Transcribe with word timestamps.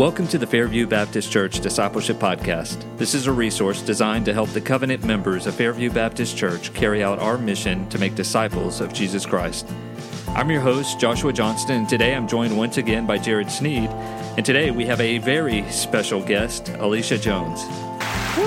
Welcome 0.00 0.28
to 0.28 0.38
the 0.38 0.46
Fairview 0.46 0.86
Baptist 0.86 1.30
Church 1.30 1.60
Discipleship 1.60 2.16
Podcast. 2.16 2.86
This 2.96 3.14
is 3.14 3.26
a 3.26 3.32
resource 3.32 3.82
designed 3.82 4.24
to 4.24 4.32
help 4.32 4.48
the 4.48 4.60
covenant 4.62 5.04
members 5.04 5.46
of 5.46 5.54
Fairview 5.54 5.90
Baptist 5.90 6.38
Church 6.38 6.72
carry 6.72 7.04
out 7.04 7.18
our 7.18 7.36
mission 7.36 7.86
to 7.90 7.98
make 7.98 8.14
disciples 8.14 8.80
of 8.80 8.94
Jesus 8.94 9.26
Christ. 9.26 9.68
I'm 10.28 10.50
your 10.50 10.62
host, 10.62 10.98
Joshua 10.98 11.34
Johnston, 11.34 11.80
and 11.80 11.86
today 11.86 12.14
I'm 12.14 12.26
joined 12.26 12.56
once 12.56 12.78
again 12.78 13.06
by 13.06 13.18
Jared 13.18 13.50
Sneed. 13.50 13.90
And 14.38 14.46
today 14.46 14.70
we 14.70 14.86
have 14.86 15.02
a 15.02 15.18
very 15.18 15.70
special 15.70 16.22
guest, 16.22 16.70
Alicia 16.78 17.18
Jones. 17.18 17.60
Woo, 18.38 18.42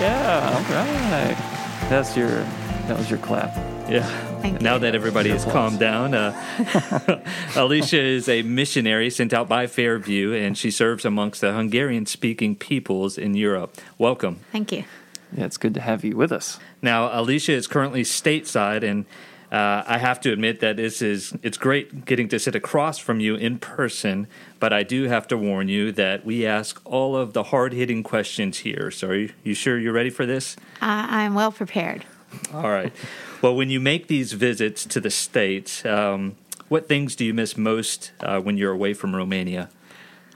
yeah, 0.00 0.56
all 0.56 0.74
right. 0.74 1.36
That's 1.88 2.16
your, 2.16 2.30
that 2.88 2.98
was 2.98 3.08
your 3.08 3.20
clap. 3.20 3.54
Yeah. 3.88 4.25
Thank 4.40 4.60
now 4.60 4.74
you. 4.74 4.80
that 4.80 4.94
everybody 4.94 5.30
has 5.30 5.44
calmed 5.44 5.78
down, 5.78 6.14
uh, 6.14 7.22
Alicia 7.56 8.00
is 8.00 8.28
a 8.28 8.42
missionary 8.42 9.10
sent 9.10 9.32
out 9.32 9.48
by 9.48 9.66
Fairview, 9.66 10.32
and 10.32 10.56
she 10.56 10.70
serves 10.70 11.04
amongst 11.04 11.40
the 11.40 11.52
Hungarian 11.52 12.06
speaking 12.06 12.56
peoples 12.56 13.18
in 13.18 13.34
Europe. 13.34 13.76
Welcome. 13.98 14.40
Thank 14.52 14.72
you. 14.72 14.84
Yeah, 15.36 15.44
it's 15.44 15.56
good 15.56 15.74
to 15.74 15.80
have 15.80 16.04
you 16.04 16.16
with 16.16 16.32
us. 16.32 16.58
Now, 16.82 17.10
Alicia 17.18 17.52
is 17.52 17.66
currently 17.66 18.02
stateside, 18.02 18.82
and 18.82 19.06
uh, 19.50 19.84
I 19.86 19.98
have 19.98 20.20
to 20.22 20.32
admit 20.32 20.60
that 20.60 20.76
this 20.76 21.02
is 21.02 21.34
it's 21.42 21.58
great 21.58 22.04
getting 22.04 22.28
to 22.28 22.38
sit 22.38 22.54
across 22.54 22.98
from 22.98 23.20
you 23.20 23.36
in 23.36 23.58
person. 23.58 24.26
But 24.58 24.72
I 24.72 24.82
do 24.82 25.04
have 25.04 25.28
to 25.28 25.36
warn 25.36 25.68
you 25.68 25.92
that 25.92 26.24
we 26.24 26.46
ask 26.46 26.80
all 26.84 27.16
of 27.16 27.32
the 27.32 27.44
hard 27.44 27.72
hitting 27.72 28.02
questions 28.02 28.58
here. 28.58 28.90
So, 28.90 29.08
are 29.08 29.14
you, 29.14 29.32
you 29.44 29.54
sure 29.54 29.78
you're 29.78 29.92
ready 29.92 30.10
for 30.10 30.26
this? 30.26 30.56
I 30.80 31.24
I'm 31.24 31.34
well 31.34 31.52
prepared. 31.52 32.04
All 32.52 32.70
right. 32.70 32.92
Well, 33.42 33.54
when 33.54 33.70
you 33.70 33.80
make 33.80 34.06
these 34.06 34.32
visits 34.32 34.84
to 34.86 35.00
the 35.00 35.10
States, 35.10 35.84
um, 35.84 36.36
what 36.68 36.88
things 36.88 37.14
do 37.14 37.24
you 37.24 37.34
miss 37.34 37.56
most 37.56 38.12
uh, 38.20 38.40
when 38.40 38.56
you're 38.56 38.72
away 38.72 38.94
from 38.94 39.14
Romania? 39.14 39.68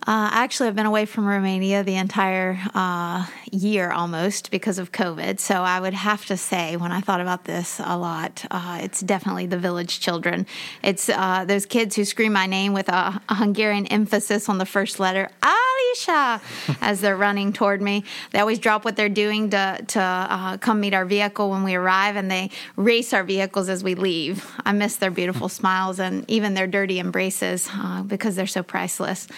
Uh, 0.06 0.30
actually, 0.32 0.68
I've 0.68 0.74
been 0.74 0.86
away 0.86 1.04
from 1.04 1.26
Romania 1.26 1.84
the 1.84 1.96
entire 1.96 2.58
uh, 2.74 3.26
year 3.52 3.90
almost 3.90 4.50
because 4.50 4.78
of 4.78 4.92
COVID. 4.92 5.38
So 5.38 5.56
I 5.56 5.78
would 5.78 5.92
have 5.92 6.24
to 6.26 6.38
say, 6.38 6.76
when 6.76 6.90
I 6.90 7.02
thought 7.02 7.20
about 7.20 7.44
this 7.44 7.80
a 7.84 7.98
lot, 7.98 8.44
uh, 8.50 8.78
it's 8.80 9.00
definitely 9.00 9.46
the 9.46 9.58
village 9.58 10.00
children. 10.00 10.46
It's 10.82 11.10
uh, 11.10 11.44
those 11.44 11.66
kids 11.66 11.96
who 11.96 12.06
scream 12.06 12.32
my 12.32 12.46
name 12.46 12.72
with 12.72 12.88
a, 12.88 13.20
a 13.28 13.34
Hungarian 13.34 13.86
emphasis 13.86 14.48
on 14.48 14.56
the 14.56 14.64
first 14.64 15.00
letter, 15.00 15.28
Alicia, 15.42 16.40
as 16.80 17.02
they're 17.02 17.16
running 17.16 17.52
toward 17.52 17.82
me. 17.82 18.04
They 18.30 18.38
always 18.38 18.58
drop 18.58 18.86
what 18.86 18.96
they're 18.96 19.10
doing 19.10 19.50
to, 19.50 19.84
to 19.86 20.00
uh, 20.00 20.56
come 20.56 20.80
meet 20.80 20.94
our 20.94 21.04
vehicle 21.04 21.50
when 21.50 21.62
we 21.62 21.74
arrive, 21.74 22.16
and 22.16 22.30
they 22.30 22.50
race 22.76 23.12
our 23.12 23.22
vehicles 23.22 23.68
as 23.68 23.84
we 23.84 23.94
leave. 23.94 24.50
I 24.64 24.72
miss 24.72 24.96
their 24.96 25.10
beautiful 25.10 25.48
smiles 25.60 26.00
and 26.00 26.24
even 26.30 26.54
their 26.54 26.66
dirty 26.66 26.98
embraces 26.98 27.68
uh, 27.70 28.02
because 28.02 28.34
they're 28.34 28.46
so 28.46 28.62
priceless. 28.62 29.28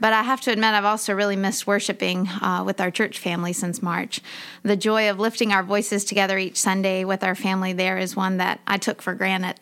But 0.00 0.12
I 0.12 0.22
have 0.22 0.40
to 0.42 0.50
admit, 0.50 0.74
I've 0.74 0.84
also 0.84 1.14
really 1.14 1.36
missed 1.36 1.66
worshiping 1.66 2.26
uh, 2.28 2.62
with 2.64 2.80
our 2.80 2.90
church 2.90 3.18
family 3.18 3.52
since 3.52 3.82
March. 3.82 4.20
The 4.62 4.76
joy 4.76 5.10
of 5.10 5.18
lifting 5.18 5.52
our 5.52 5.62
voices 5.62 6.04
together 6.04 6.38
each 6.38 6.56
Sunday 6.56 7.04
with 7.04 7.22
our 7.22 7.34
family 7.34 7.72
there 7.72 7.98
is 7.98 8.16
one 8.16 8.38
that 8.38 8.60
I 8.66 8.78
took 8.78 9.02
for 9.02 9.14
granted. 9.14 9.56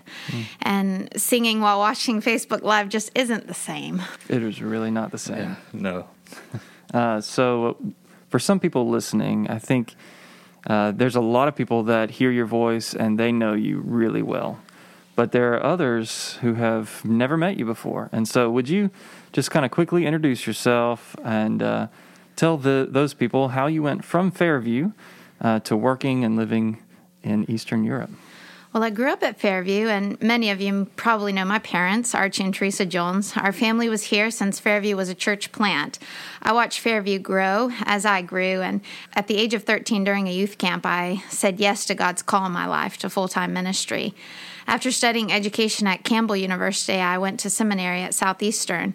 And 0.62 1.09
singing 1.20 1.61
while 1.61 1.78
watching 1.78 2.22
Facebook 2.22 2.62
Live 2.62 2.89
just 2.89 3.11
isn't 3.14 3.47
the 3.48 3.55
same. 3.55 4.03
It 4.28 4.42
is 4.42 4.62
really 4.62 4.91
not 4.91 5.11
the 5.11 5.19
same. 5.19 5.56
No. 5.72 6.09
Uh, 6.94 7.20
so, 7.20 7.77
for 8.31 8.39
some 8.39 8.59
people 8.59 8.89
listening, 8.89 9.47
I 9.50 9.59
think 9.59 9.94
uh, 10.66 10.92
there's 10.92 11.16
a 11.16 11.20
lot 11.20 11.48
of 11.48 11.55
people 11.55 11.83
that 11.84 12.11
hear 12.11 12.31
your 12.31 12.47
voice 12.47 12.94
and 12.94 13.19
they 13.19 13.31
know 13.31 13.53
you 13.53 13.81
really 13.81 14.22
well. 14.22 14.59
But 15.19 15.33
there 15.33 15.52
are 15.55 15.61
others 15.64 16.34
who 16.42 16.55
have 16.55 17.05
never 17.05 17.36
met 17.36 17.56
you 17.56 17.64
before. 17.64 18.08
And 18.12 18.28
so, 18.28 18.48
would 18.52 18.69
you 18.69 18.88
just 19.33 19.50
kind 19.50 19.64
of 19.64 19.72
quickly 19.72 20.06
introduce 20.06 20.47
yourself 20.47 21.16
and 21.25 21.60
uh, 21.60 21.88
tell 22.36 22.56
the, 22.56 22.86
those 22.88 23.14
people 23.14 23.48
how 23.48 23.66
you 23.66 23.83
went 23.83 24.04
from 24.04 24.31
Fairview 24.31 24.92
uh, 25.41 25.59
to 25.59 25.76
working 25.76 26.22
and 26.25 26.37
living 26.37 26.78
in 27.25 27.50
Eastern 27.50 27.82
Europe? 27.82 28.10
Well, 28.72 28.82
I 28.82 28.90
grew 28.90 29.10
up 29.10 29.22
at 29.22 29.40
Fairview, 29.40 29.88
and 29.88 30.20
many 30.20 30.50
of 30.50 30.60
you 30.60 30.88
probably 30.94 31.32
know 31.32 31.46
my 31.46 31.58
parents, 31.58 32.14
Archie 32.14 32.44
and 32.44 32.52
Teresa 32.52 32.84
Jones. 32.84 33.32
Our 33.34 33.50
family 33.50 33.88
was 33.88 34.04
here 34.04 34.30
since 34.30 34.60
Fairview 34.60 34.94
was 34.94 35.08
a 35.08 35.14
church 35.14 35.52
plant. 35.52 35.98
I 36.42 36.52
watched 36.52 36.80
Fairview 36.80 37.18
grow 37.18 37.70
as 37.84 38.04
I 38.04 38.20
grew, 38.20 38.60
and 38.60 38.82
at 39.14 39.26
the 39.26 39.38
age 39.38 39.54
of 39.54 39.64
13 39.64 40.04
during 40.04 40.28
a 40.28 40.32
youth 40.32 40.58
camp, 40.58 40.84
I 40.84 41.22
said 41.30 41.58
yes 41.58 41.86
to 41.86 41.94
God's 41.94 42.20
call 42.20 42.44
in 42.44 42.52
my 42.52 42.66
life 42.66 42.98
to 42.98 43.08
full 43.08 43.26
time 43.26 43.54
ministry. 43.54 44.14
After 44.66 44.92
studying 44.92 45.32
education 45.32 45.86
at 45.86 46.04
Campbell 46.04 46.36
University, 46.36 46.98
I 46.98 47.16
went 47.16 47.40
to 47.40 47.50
seminary 47.50 48.02
at 48.02 48.12
Southeastern. 48.12 48.94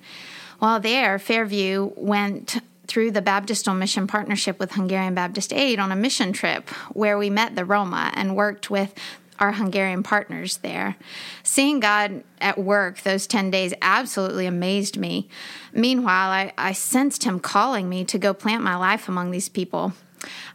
While 0.60 0.82
there, 0.82 1.18
Fairview 1.18 1.94
went 1.96 2.62
through 2.86 3.10
the 3.10 3.22
Baptistal 3.24 3.76
Mission 3.76 4.06
Partnership 4.06 4.60
with 4.60 4.74
Hungarian 4.74 5.16
Baptist 5.16 5.52
Aid 5.52 5.80
on 5.80 5.92
a 5.92 5.96
mission 5.96 6.32
trip 6.32 6.70
where 6.92 7.18
we 7.18 7.30
met 7.30 7.56
the 7.56 7.66
Roma 7.66 8.12
and 8.14 8.36
worked 8.36 8.70
with 8.70 8.94
our 9.40 9.54
Hungarian 9.54 10.04
partners 10.04 10.58
there. 10.58 10.96
Seeing 11.44 11.80
God 11.80 12.24
at 12.40 12.58
work 12.58 13.02
those 13.02 13.28
10 13.28 13.52
days 13.52 13.74
absolutely 13.82 14.46
amazed 14.46 14.98
me. 14.98 15.30
Meanwhile, 15.74 16.30
I, 16.30 16.54
I 16.58 16.74
sensed 16.74 17.24
Him 17.24 17.40
calling 17.40 17.90
me 17.90 18.06
to 18.06 18.18
go 18.18 18.34
plant 18.34 18.64
my 18.64 18.76
life 18.76 19.08
among 19.08 19.32
these 19.32 19.50
people. 19.50 19.94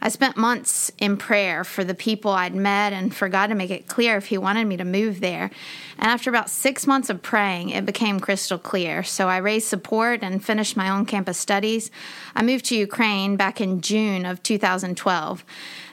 I 0.01 0.09
spent 0.09 0.37
months 0.37 0.91
in 0.97 1.17
prayer 1.17 1.63
for 1.63 1.83
the 1.83 1.93
people 1.93 2.31
I'd 2.31 2.55
met 2.55 2.93
and 2.93 3.13
for 3.13 3.29
God 3.29 3.47
to 3.47 3.55
make 3.55 3.69
it 3.69 3.87
clear 3.87 4.17
if 4.17 4.27
He 4.27 4.37
wanted 4.37 4.65
me 4.65 4.77
to 4.77 4.85
move 4.85 5.19
there. 5.19 5.51
And 5.99 6.07
after 6.07 6.29
about 6.29 6.49
six 6.49 6.87
months 6.87 7.09
of 7.09 7.21
praying, 7.21 7.71
it 7.71 7.85
became 7.85 8.21
crystal 8.21 8.57
clear. 8.57 9.03
So 9.03 9.27
I 9.27 9.37
raised 9.37 9.67
support 9.67 10.21
and 10.23 10.43
finished 10.43 10.77
my 10.77 10.89
own 10.89 11.05
campus 11.05 11.37
studies. 11.37 11.91
I 12.33 12.41
moved 12.41 12.65
to 12.65 12.77
Ukraine 12.77 13.35
back 13.35 13.59
in 13.59 13.81
June 13.81 14.25
of 14.25 14.41
2012. 14.41 15.43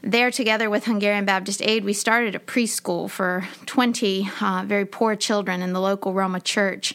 There, 0.05 0.31
together 0.31 0.71
with 0.71 0.85
Hungarian 0.85 1.25
Baptist 1.25 1.61
Aid, 1.61 1.85
we 1.85 1.93
started 1.93 2.37
a 2.37 2.39
preschool 2.39 3.11
for 3.11 3.49
20 3.67 4.31
uh, 4.41 4.63
very 4.65 4.85
poor 4.85 5.17
children 5.17 5.61
in 5.61 5.73
the 5.73 5.81
local 5.81 6.13
Roma 6.13 6.39
church. 6.39 6.95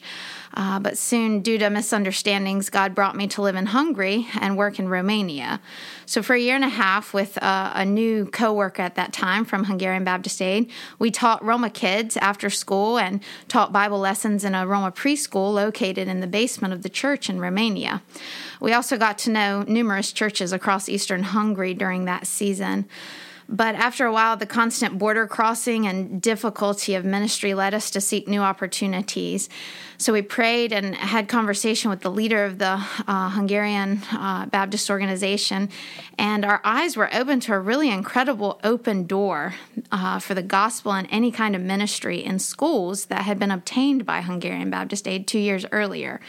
Uh, 0.53 0.79
but 0.79 0.97
soon, 0.97 1.41
due 1.41 1.57
to 1.57 1.69
misunderstandings, 1.69 2.69
God 2.69 2.93
brought 2.93 3.15
me 3.15 3.27
to 3.27 3.41
live 3.41 3.55
in 3.55 3.67
Hungary 3.67 4.27
and 4.39 4.57
work 4.57 4.79
in 4.79 4.89
Romania. 4.89 5.61
So, 6.05 6.21
for 6.21 6.33
a 6.33 6.39
year 6.39 6.55
and 6.55 6.65
a 6.65 6.69
half, 6.69 7.13
with 7.13 7.41
uh, 7.41 7.71
a 7.73 7.85
new 7.85 8.25
co 8.25 8.51
worker 8.53 8.81
at 8.81 8.95
that 8.95 9.13
time 9.13 9.45
from 9.45 9.63
Hungarian 9.65 10.03
Baptist 10.03 10.41
Aid, 10.41 10.69
we 10.99 11.09
taught 11.09 11.43
Roma 11.43 11.69
kids 11.69 12.17
after 12.17 12.49
school 12.49 12.97
and 13.01 13.21
taught 13.47 13.73
Bible 13.73 13.99
lessons 13.99 14.43
in 14.43 14.55
a 14.55 14.65
Roma 14.65 14.91
preschool 14.91 15.53
located 15.53 16.07
in 16.07 16.19
the 16.19 16.27
basement 16.27 16.73
of 16.73 16.83
the 16.83 16.89
church 16.89 17.29
in 17.29 17.39
Romania. 17.39 18.01
We 18.59 18.73
also 18.73 18.97
got 18.97 19.17
to 19.19 19.31
know 19.31 19.63
numerous 19.67 20.11
churches 20.11 20.53
across 20.53 20.87
eastern 20.87 21.23
Hungary 21.23 21.73
during 21.73 22.05
that 22.05 22.27
season. 22.27 22.87
But 23.51 23.75
after 23.75 24.05
a 24.05 24.13
while, 24.13 24.37
the 24.37 24.45
constant 24.45 24.97
border 24.97 25.27
crossing 25.27 25.85
and 25.85 26.21
difficulty 26.21 26.95
of 26.95 27.03
ministry 27.03 27.53
led 27.53 27.73
us 27.73 27.91
to 27.91 28.01
seek 28.01 28.27
new 28.27 28.39
opportunities. 28.39 29.49
So 29.97 30.13
we 30.13 30.23
prayed 30.23 30.73
and 30.73 30.95
had 30.95 31.27
conversation 31.27 31.91
with 31.91 31.99
the 31.99 32.09
leader 32.09 32.43
of 32.45 32.57
the 32.57 32.83
uh, 33.07 33.29
Hungarian 33.29 34.01
uh, 34.11 34.47
Baptist 34.47 34.89
organization, 34.89 35.69
and 36.17 36.43
our 36.43 36.59
eyes 36.63 36.97
were 36.97 37.13
open 37.13 37.39
to 37.41 37.53
a 37.53 37.59
really 37.59 37.91
incredible 37.91 38.59
open 38.63 39.05
door 39.05 39.53
uh, 39.91 40.17
for 40.17 40.33
the 40.33 40.41
gospel 40.41 40.93
and 40.93 41.07
any 41.11 41.31
kind 41.31 41.55
of 41.55 41.61
ministry 41.61 42.23
in 42.23 42.39
schools 42.39 43.05
that 43.05 43.23
had 43.23 43.37
been 43.37 43.51
obtained 43.51 44.05
by 44.05 44.21
Hungarian 44.21 44.71
Baptist 44.71 45.07
Aid 45.07 45.27
two 45.27 45.37
years 45.37 45.67
earlier. 45.71 46.19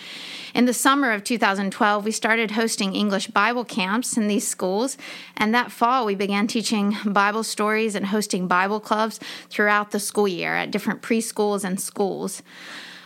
In 0.55 0.66
the 0.66 0.75
summer 0.75 1.12
of 1.12 1.25
2012, 1.25 2.05
we 2.05 2.11
started 2.11 2.50
hosting 2.50 2.94
English 2.94 3.28
Bible 3.28 3.65
camps 3.65 4.19
in 4.19 4.28
these 4.28 4.47
schools, 4.47 4.99
and 5.34 5.55
that 5.55 5.72
fall 5.72 6.05
we 6.05 6.15
began 6.15 6.47
teaching 6.47 6.94
Bible 7.12 7.45
stories 7.45 7.95
and 7.95 8.06
hosting 8.06 8.49
Bible 8.49 8.81
clubs 8.81 9.21
throughout 9.50 9.91
the 9.91 10.00
school 10.00 10.28
year 10.28 10.55
at 10.55 10.71
different 10.71 11.03
preschools 11.03 11.65
and 11.65 11.81
schools. 11.81 12.43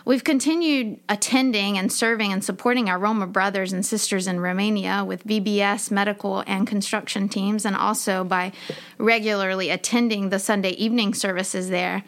We've 0.07 0.23
continued 0.23 1.01
attending 1.09 1.77
and 1.77 1.91
serving 1.91 2.31
and 2.31 2.41
supporting 2.41 2.89
our 2.89 2.97
Roma 2.97 3.27
brothers 3.27 3.73
and 3.73 3.85
sisters 3.85 4.25
in 4.25 4.39
Romania 4.39 5.03
with 5.03 5.27
VBS, 5.27 5.91
medical, 5.91 6.45
and 6.47 6.65
construction 6.65 7.27
teams, 7.27 7.65
and 7.65 7.75
also 7.75 8.23
by 8.23 8.53
regularly 8.97 9.69
attending 9.69 10.29
the 10.29 10.39
Sunday 10.39 10.69
evening 10.69 11.13
services 11.13 11.67
there. 11.67 12.05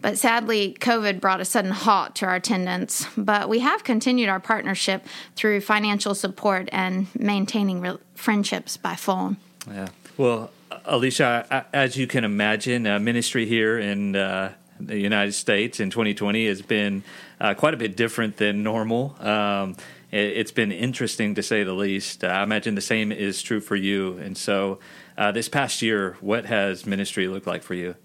But 0.00 0.18
sadly, 0.18 0.76
COVID 0.80 1.20
brought 1.20 1.42
a 1.42 1.44
sudden 1.44 1.70
halt 1.70 2.14
to 2.16 2.26
our 2.26 2.36
attendance. 2.36 3.06
But 3.18 3.50
we 3.50 3.60
have 3.60 3.84
continued 3.84 4.30
our 4.30 4.40
partnership 4.40 5.06
through 5.36 5.60
financial 5.60 6.14
support 6.14 6.70
and 6.72 7.06
maintaining 7.14 7.82
re- 7.82 7.98
friendships 8.14 8.78
by 8.78 8.96
phone. 8.96 9.36
Yeah. 9.68 9.88
Well, 10.16 10.50
Alicia, 10.84 11.66
as 11.72 11.96
you 11.96 12.06
can 12.06 12.24
imagine, 12.24 12.86
uh, 12.86 12.98
ministry 12.98 13.46
here 13.46 13.78
in 13.78 14.16
uh, 14.16 14.52
the 14.80 14.98
United 14.98 15.32
States 15.32 15.80
in 15.80 15.90
2020 15.90 16.46
has 16.46 16.62
been 16.62 17.02
uh, 17.40 17.54
quite 17.54 17.74
a 17.74 17.76
bit 17.76 17.96
different 17.96 18.36
than 18.36 18.62
normal. 18.62 19.16
Um, 19.20 19.76
it, 20.10 20.36
it's 20.36 20.52
been 20.52 20.72
interesting 20.72 21.34
to 21.34 21.42
say 21.42 21.62
the 21.62 21.72
least. 21.72 22.24
I 22.24 22.42
imagine 22.42 22.74
the 22.74 22.80
same 22.80 23.12
is 23.12 23.42
true 23.42 23.60
for 23.60 23.76
you. 23.76 24.18
And 24.18 24.36
so, 24.36 24.78
uh, 25.16 25.32
this 25.32 25.48
past 25.48 25.82
year, 25.82 26.16
what 26.20 26.46
has 26.46 26.86
ministry 26.86 27.28
looked 27.28 27.46
like 27.46 27.62
for 27.62 27.74
you? 27.74 27.96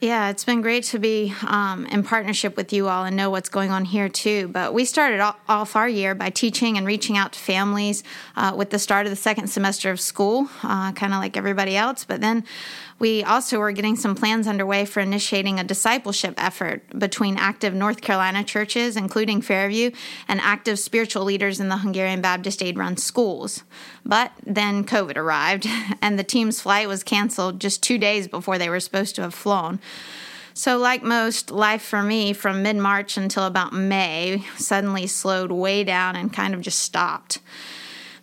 Yeah, 0.00 0.28
it's 0.28 0.44
been 0.44 0.60
great 0.60 0.84
to 0.84 0.98
be 0.98 1.32
um, 1.46 1.86
in 1.86 2.02
partnership 2.02 2.54
with 2.54 2.70
you 2.70 2.86
all 2.86 3.06
and 3.06 3.16
know 3.16 3.30
what's 3.30 3.48
going 3.48 3.70
on 3.70 3.86
here 3.86 4.10
too. 4.10 4.48
But 4.48 4.74
we 4.74 4.84
started 4.84 5.20
off 5.48 5.74
our 5.74 5.88
year 5.88 6.14
by 6.14 6.28
teaching 6.28 6.76
and 6.76 6.86
reaching 6.86 7.16
out 7.16 7.32
to 7.32 7.38
families 7.38 8.04
uh, 8.36 8.52
with 8.54 8.68
the 8.68 8.78
start 8.78 9.06
of 9.06 9.10
the 9.10 9.16
second 9.16 9.46
semester 9.48 9.90
of 9.90 9.98
school, 9.98 10.50
uh, 10.62 10.92
kind 10.92 11.14
of 11.14 11.20
like 11.20 11.38
everybody 11.38 11.76
else. 11.76 12.04
But 12.04 12.20
then 12.20 12.44
we 12.98 13.22
also 13.22 13.60
are 13.60 13.72
getting 13.72 13.96
some 13.96 14.14
plans 14.14 14.46
underway 14.46 14.86
for 14.86 15.00
initiating 15.00 15.58
a 15.58 15.64
discipleship 15.64 16.34
effort 16.38 16.82
between 16.98 17.36
active 17.36 17.74
North 17.74 18.00
Carolina 18.00 18.42
churches, 18.42 18.96
including 18.96 19.42
Fairview, 19.42 19.90
and 20.28 20.40
active 20.40 20.78
spiritual 20.78 21.24
leaders 21.24 21.60
in 21.60 21.68
the 21.68 21.78
Hungarian 21.78 22.22
Baptist 22.22 22.62
Aid 22.62 22.78
run 22.78 22.96
schools. 22.96 23.64
But 24.04 24.32
then 24.44 24.84
COVID 24.84 25.16
arrived, 25.16 25.66
and 26.02 26.18
the 26.18 26.24
team's 26.24 26.60
flight 26.60 26.88
was 26.88 27.02
canceled 27.02 27.60
just 27.60 27.82
two 27.82 27.98
days 27.98 28.28
before 28.28 28.56
they 28.56 28.70
were 28.70 28.80
supposed 28.80 29.14
to 29.16 29.22
have 29.22 29.34
flown. 29.34 29.78
So, 30.54 30.78
like 30.78 31.02
most, 31.02 31.50
life 31.50 31.82
for 31.82 32.02
me 32.02 32.32
from 32.32 32.62
mid 32.62 32.76
March 32.76 33.18
until 33.18 33.44
about 33.44 33.74
May 33.74 34.42
suddenly 34.56 35.06
slowed 35.06 35.52
way 35.52 35.84
down 35.84 36.16
and 36.16 36.32
kind 36.32 36.54
of 36.54 36.62
just 36.62 36.78
stopped. 36.78 37.40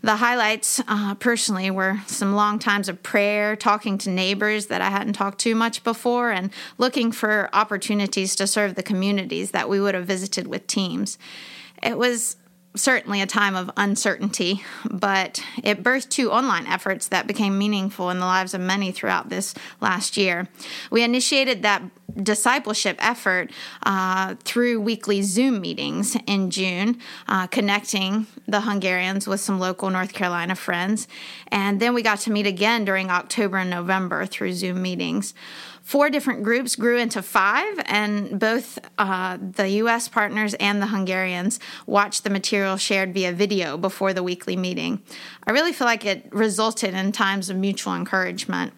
The 0.04 0.18
highlights, 0.18 0.82
uh, 0.86 1.16
personally, 1.16 1.72
were 1.72 2.02
some 2.08 2.36
long 2.36 2.60
times 2.60 2.90
of 2.90 3.02
prayer, 3.04 3.56
talking 3.56 3.98
to 4.00 4.10
neighbors 4.10 4.66
that 4.66 4.82
I 4.82 4.90
hadn't 4.90 5.14
talked 5.14 5.40
to 5.40 5.56
much 5.56 5.82
before, 5.82 6.30
and 6.30 6.52
looking 6.78 7.14
for 7.14 7.50
opportunities 7.54 8.36
to 8.36 8.46
serve 8.46 8.76
the 8.76 8.84
communities 8.84 9.52
that 9.52 9.70
we 9.70 9.80
would 9.80 9.96
have 9.96 10.06
visited 10.06 10.46
with 10.46 10.68
teams. 10.68 11.18
It 11.82 11.98
was 11.98 12.36
certainly 12.76 13.22
a 13.22 13.26
time 13.26 13.56
of 13.56 13.72
uncertainty, 13.78 14.64
but 14.90 15.42
it 15.64 15.84
birthed 15.84 16.10
two 16.10 16.32
online 16.32 16.68
efforts 16.68 17.08
that 17.08 17.28
became 17.28 17.58
meaningful 17.58 18.10
in 18.10 18.20
the 18.20 18.26
lives 18.26 18.54
of 18.54 18.60
many 18.60 18.92
throughout 18.92 19.30
this 19.30 19.54
last 19.80 20.18
year. 20.18 20.50
We 20.92 21.04
initiated 21.04 21.62
that 21.62 21.82
discipleship 22.22 22.98
effort 23.00 23.52
uh, 23.84 24.36
through 24.44 24.82
weekly 24.82 25.22
Zoom 25.22 25.62
meetings 25.62 26.18
in 26.28 26.52
June, 26.52 27.00
uh, 27.28 27.48
connecting 27.48 28.28
the 28.48 28.62
Hungarians 28.62 29.28
with 29.28 29.40
some 29.40 29.60
local 29.60 29.90
North 29.90 30.14
Carolina 30.14 30.56
friends. 30.56 31.08
And 31.48 31.80
then 31.80 31.94
we 31.94 32.02
got 32.02 32.20
to 32.20 32.32
meet 32.32 32.48
again 32.48 32.86
during 32.86 33.10
October 33.10 33.58
and 33.58 33.70
November 33.70 34.26
through 34.26 34.54
Zoom 34.54 34.82
meetings 34.82 35.34
four 35.84 36.10
different 36.10 36.44
groups 36.44 36.76
grew 36.76 36.98
into 36.98 37.22
five, 37.22 37.80
and 37.86 38.40
both 38.40 38.80
uh, 38.98 39.38
the 39.40 39.70
U.S. 39.70 40.08
partners 40.08 40.54
and 40.56 40.82
the 40.82 40.88
Hungarians 40.88 41.60
watched 41.86 42.24
the 42.24 42.30
material 42.30 42.78
shared 42.78 43.14
via 43.14 43.34
video 43.34 43.78
before 43.78 44.14
the 44.14 44.24
weekly 44.24 44.56
meeting. 44.56 45.04
I 45.46 45.52
really 45.52 45.74
feel 45.74 45.86
like 45.86 46.06
it 46.06 46.26
resulted 46.32 46.94
in 46.94 47.12
times 47.12 47.50
of 47.50 47.58
mutual 47.58 47.96
encouragement. 47.96 48.74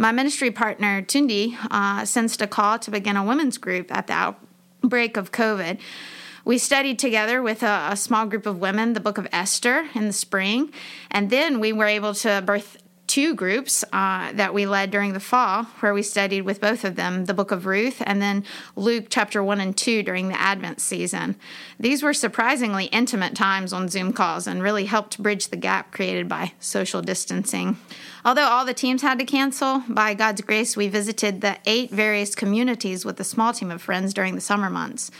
My 0.00 0.12
ministry 0.12 0.50
partner, 0.50 1.02
Tundi, 1.02 1.58
uh, 1.70 2.06
sensed 2.06 2.40
a 2.40 2.46
call 2.46 2.78
to 2.78 2.90
begin 2.90 3.18
a 3.18 3.22
women's 3.22 3.58
group 3.58 3.94
at 3.94 4.06
the 4.06 4.14
outbreak 4.14 5.18
of 5.18 5.30
COVID. 5.30 5.78
We 6.42 6.56
studied 6.56 6.98
together 6.98 7.42
with 7.42 7.62
a, 7.62 7.88
a, 7.90 7.96
small 7.96 8.24
group 8.24 8.46
of 8.46 8.60
women 8.60 8.94
the 8.94 9.00
book 9.00 9.18
of 9.18 9.28
Esther 9.30 9.88
in 9.94 10.06
the 10.06 10.14
spring, 10.14 10.72
and 11.10 11.28
then 11.28 11.60
we 11.60 11.74
were 11.74 11.84
able 11.84 12.14
to 12.14 12.42
birth 12.46 12.78
two 13.10 13.34
groups 13.34 13.82
uh, 13.92 14.30
that 14.34 14.54
we 14.54 14.66
led 14.66 14.88
during 14.92 15.14
the 15.14 15.18
fall, 15.18 15.64
where 15.80 15.92
we 15.92 16.00
studied 16.00 16.42
with 16.42 16.60
both 16.60 16.84
of 16.84 16.94
them 16.94 17.24
the 17.24 17.34
book 17.34 17.50
of 17.50 17.66
Ruth 17.66 18.00
and 18.06 18.22
then 18.22 18.44
Luke 18.76 19.06
chapter 19.10 19.42
1 19.42 19.60
and 19.60 19.76
2 19.76 20.04
during 20.04 20.28
the 20.28 20.40
Advent 20.40 20.80
season. 20.80 21.34
These 21.76 22.04
were 22.04 22.14
surprisingly 22.14 22.84
intimate 22.84 23.34
times 23.34 23.72
on 23.72 23.88
Zoom 23.88 24.12
calls 24.12 24.46
and 24.46 24.62
really 24.62 24.84
helped 24.84 25.20
bridge 25.20 25.48
the 25.48 25.56
gap 25.56 25.90
created 25.90 26.28
by 26.28 26.52
social 26.60 27.02
distancing. 27.02 27.78
Although 28.24 28.46
all 28.46 28.64
the 28.64 28.74
teams 28.74 29.02
had 29.02 29.18
to 29.18 29.24
cancel, 29.24 29.82
by 29.88 30.14
God's 30.14 30.42
grace, 30.42 30.76
we 30.76 30.86
visited 30.86 31.40
the 31.40 31.58
eight 31.66 31.90
various 31.90 32.36
communities 32.36 33.04
with 33.04 33.18
a 33.18 33.24
small 33.24 33.52
team 33.52 33.72
of 33.72 33.82
friends 33.82 34.14
during 34.14 34.36
the 34.36 34.40
summer 34.40 34.70
months 34.70 35.10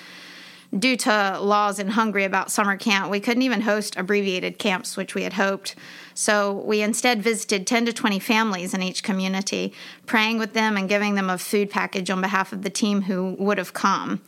due 0.78 0.96
to 0.96 1.38
laws 1.40 1.78
in 1.78 1.88
Hungary 1.88 2.25
about 2.25 2.50
summer 2.50 2.76
camp, 2.76 3.11
we 3.11 3.20
couldn't 3.20 3.43
even 3.43 3.62
host 3.62 3.96
abbreviated 3.96 4.58
camps, 4.58 4.96
which 4.96 5.14
we 5.14 5.25
had 5.25 5.32
hoped. 5.32 5.75
So 6.14 6.52
we 6.52 6.81
instead 6.82 7.22
visited 7.22 7.67
10 7.67 7.87
to 7.87 7.93
20 7.93 8.19
families 8.19 8.72
in 8.72 8.82
each 8.82 9.02
community, 9.02 9.72
praying 10.06 10.38
with 10.38 10.52
them 10.52 10.76
and 10.76 10.88
giving 10.88 11.14
them 11.14 11.28
a 11.28 11.38
food 11.38 11.70
package 11.70 12.11
on 12.11 12.20
behalf 12.20 12.52
of 12.52 12.62
the 12.62 12.70
team 12.70 13.02
who 13.02 13.34
would 13.38 13.58
have 13.58 13.72
come. 13.72 14.20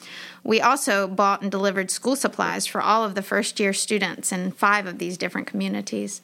We 0.42 0.60
also 0.60 1.06
bought 1.06 1.42
and 1.42 1.50
delivered 1.50 1.90
school 1.90 2.16
supplies 2.16 2.66
for 2.66 2.80
all 2.80 3.04
of 3.04 3.14
the 3.14 3.22
first 3.22 3.60
year 3.60 3.72
students 3.72 4.32
in 4.32 4.50
five 4.52 4.86
of 4.86 4.98
these 4.98 5.16
different 5.16 5.46
communities. 5.46 6.22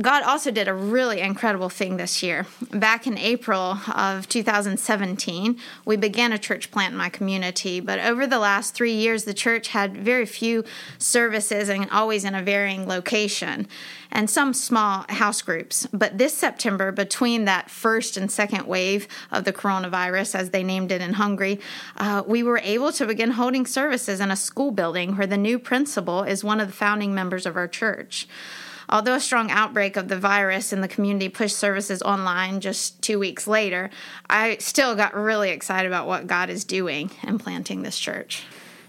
God 0.00 0.22
also 0.22 0.52
did 0.52 0.68
a 0.68 0.74
really 0.74 1.18
incredible 1.20 1.68
thing 1.68 1.96
this 1.96 2.22
year. 2.22 2.46
Back 2.70 3.08
in 3.08 3.18
April 3.18 3.78
of 3.92 4.28
2017, 4.28 5.58
we 5.84 5.96
began 5.96 6.32
a 6.32 6.38
church 6.38 6.70
plant 6.70 6.92
in 6.92 6.98
my 6.98 7.08
community, 7.08 7.80
but 7.80 7.98
over 7.98 8.24
the 8.24 8.38
last 8.38 8.74
three 8.74 8.92
years, 8.92 9.24
the 9.24 9.34
church 9.34 9.68
had 9.68 9.96
very 9.96 10.24
few 10.24 10.62
services 10.98 11.68
and 11.68 11.90
always 11.90 12.24
in 12.24 12.36
a 12.36 12.42
varying 12.42 12.86
location 12.86 13.66
and 14.12 14.30
some 14.30 14.54
small 14.54 15.04
house 15.08 15.42
groups. 15.42 15.88
But 15.92 16.16
this 16.16 16.32
September, 16.32 16.92
between 16.92 17.44
that 17.46 17.68
first 17.68 18.16
and 18.16 18.30
second 18.30 18.68
wave 18.68 19.08
of 19.32 19.42
the 19.42 19.52
coronavirus, 19.52 20.36
as 20.36 20.50
they 20.50 20.62
named 20.62 20.92
it 20.92 21.00
in 21.00 21.14
Hungary, 21.14 21.58
uh, 21.96 22.22
we 22.24 22.44
were 22.44 22.60
able 22.62 22.92
to 22.92 23.04
begin 23.04 23.32
holding 23.32 23.66
services 23.66 24.20
in 24.20 24.30
a 24.30 24.36
school 24.36 24.70
building 24.70 25.16
where 25.16 25.26
the 25.26 25.36
new 25.36 25.58
principal 25.58 26.22
is 26.22 26.44
one 26.44 26.60
of 26.60 26.68
the 26.68 26.72
founding 26.72 27.16
members 27.16 27.46
of 27.46 27.56
our 27.56 27.68
church. 27.68 28.28
Although 28.88 29.14
a 29.14 29.20
strong 29.20 29.50
outbreak 29.50 29.96
of 29.96 30.08
the 30.08 30.18
virus 30.18 30.72
in 30.72 30.80
the 30.80 30.88
community 30.88 31.28
pushed 31.28 31.56
services 31.56 32.02
online 32.02 32.60
just 32.60 33.00
two 33.02 33.18
weeks 33.18 33.46
later, 33.46 33.90
I 34.30 34.56
still 34.58 34.94
got 34.94 35.14
really 35.14 35.50
excited 35.50 35.86
about 35.86 36.06
what 36.06 36.26
God 36.26 36.48
is 36.48 36.64
doing 36.64 37.10
in 37.22 37.38
planting 37.38 37.82
this 37.82 37.98
church. 37.98 38.44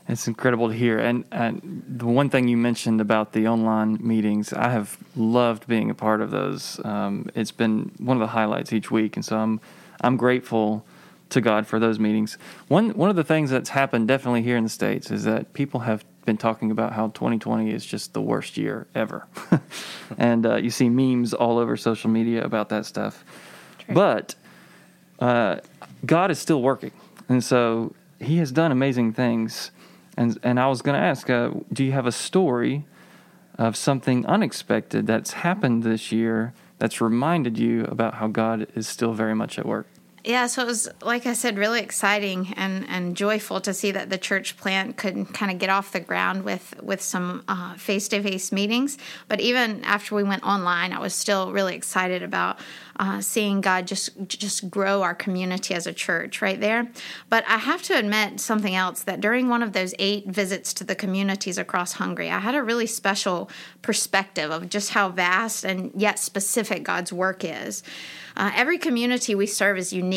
It's 0.07 0.27
incredible 0.27 0.69
to 0.69 0.73
hear. 0.73 0.97
And, 0.97 1.23
and, 1.31 1.83
the 1.87 2.07
one 2.07 2.31
thing 2.31 2.47
you 2.47 2.57
mentioned 2.57 2.99
about 2.99 3.33
the 3.33 3.47
online 3.47 3.99
meetings, 4.01 4.51
I 4.51 4.69
have 4.69 4.97
loved 5.15 5.67
being 5.67 5.91
a 5.91 5.93
part 5.93 6.21
of 6.21 6.31
those. 6.31 6.83
Um, 6.83 7.29
it's 7.35 7.51
been 7.51 7.91
one 7.99 8.17
of 8.17 8.21
the 8.21 8.27
highlights 8.27 8.73
each 8.73 8.89
week, 8.89 9.15
and 9.15 9.23
so 9.23 9.37
I'm 9.37 9.61
I'm 10.01 10.17
grateful 10.17 10.83
to 11.29 11.41
God 11.41 11.67
for 11.67 11.79
those 11.79 11.99
meetings. 11.99 12.39
One 12.69 12.89
one 12.91 13.11
of 13.11 13.15
the 13.15 13.23
things 13.23 13.51
that's 13.51 13.69
happened 13.69 14.07
definitely 14.07 14.41
here 14.41 14.57
in 14.57 14.63
the 14.63 14.69
states 14.69 15.11
is 15.11 15.25
that 15.25 15.53
people 15.53 15.81
have 15.81 16.03
been 16.29 16.37
talking 16.37 16.69
about 16.69 16.93
how 16.93 17.07
2020 17.07 17.71
is 17.71 17.83
just 17.83 18.13
the 18.13 18.21
worst 18.21 18.55
year 18.55 18.85
ever, 18.93 19.25
and 20.19 20.45
uh, 20.45 20.57
you 20.57 20.69
see 20.69 20.87
memes 20.87 21.33
all 21.33 21.57
over 21.57 21.75
social 21.75 22.11
media 22.11 22.45
about 22.45 22.69
that 22.69 22.85
stuff. 22.85 23.23
True. 23.79 23.95
But 23.95 24.35
uh, 25.17 25.55
God 26.05 26.29
is 26.29 26.37
still 26.37 26.61
working, 26.61 26.91
and 27.27 27.43
so 27.43 27.95
He 28.19 28.37
has 28.37 28.51
done 28.51 28.71
amazing 28.71 29.13
things. 29.13 29.71
And 30.17 30.37
and 30.43 30.59
I 30.59 30.67
was 30.67 30.83
going 30.83 30.99
to 31.01 31.03
ask, 31.03 31.31
uh, 31.31 31.49
do 31.73 31.83
you 31.83 31.93
have 31.93 32.05
a 32.05 32.11
story 32.11 32.85
of 33.57 33.75
something 33.75 34.23
unexpected 34.27 35.07
that's 35.07 35.33
happened 35.33 35.81
this 35.81 36.11
year 36.11 36.53
that's 36.77 37.01
reminded 37.01 37.57
you 37.57 37.85
about 37.85 38.13
how 38.15 38.27
God 38.27 38.67
is 38.75 38.87
still 38.87 39.13
very 39.13 39.33
much 39.33 39.57
at 39.57 39.65
work? 39.65 39.87
Yeah, 40.23 40.47
so 40.47 40.61
it 40.61 40.65
was 40.65 40.89
like 41.01 41.25
I 41.25 41.33
said, 41.33 41.57
really 41.57 41.79
exciting 41.79 42.53
and, 42.57 42.85
and 42.89 43.15
joyful 43.15 43.61
to 43.61 43.73
see 43.73 43.91
that 43.91 44.09
the 44.09 44.17
church 44.17 44.57
plant 44.57 44.97
could 44.97 45.33
kind 45.33 45.51
of 45.51 45.59
get 45.59 45.69
off 45.69 45.91
the 45.91 45.99
ground 45.99 46.43
with 46.43 46.75
with 46.81 47.01
some 47.01 47.43
face 47.77 48.07
to 48.09 48.21
face 48.21 48.51
meetings. 48.51 48.97
But 49.27 49.39
even 49.39 49.83
after 49.83 50.15
we 50.15 50.23
went 50.23 50.43
online, 50.43 50.91
I 50.91 50.99
was 50.99 51.13
still 51.13 51.51
really 51.51 51.75
excited 51.75 52.21
about 52.21 52.59
uh, 52.99 53.21
seeing 53.21 53.61
God 53.61 53.87
just 53.87 54.09
just 54.27 54.69
grow 54.69 55.01
our 55.01 55.15
community 55.15 55.73
as 55.73 55.87
a 55.87 55.93
church 55.93 56.41
right 56.41 56.59
there. 56.59 56.91
But 57.29 57.45
I 57.47 57.57
have 57.57 57.81
to 57.83 57.97
admit 57.97 58.41
something 58.41 58.75
else 58.75 59.03
that 59.03 59.21
during 59.21 59.47
one 59.47 59.63
of 59.63 59.71
those 59.71 59.93
eight 59.99 60.27
visits 60.27 60.73
to 60.75 60.83
the 60.83 60.95
communities 60.95 61.57
across 61.57 61.93
Hungary, 61.93 62.29
I 62.29 62.39
had 62.39 62.55
a 62.55 62.63
really 62.63 62.87
special 62.87 63.49
perspective 63.81 64.51
of 64.51 64.69
just 64.69 64.89
how 64.91 65.09
vast 65.09 65.63
and 65.63 65.91
yet 65.95 66.19
specific 66.19 66.83
God's 66.83 67.13
work 67.13 67.45
is. 67.45 67.83
Uh, 68.35 68.51
every 68.55 68.77
community 68.77 69.35
we 69.35 69.45
serve 69.45 69.77
is 69.77 69.91
unique 69.91 70.08